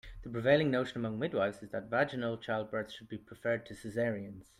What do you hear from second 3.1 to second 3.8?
preferred to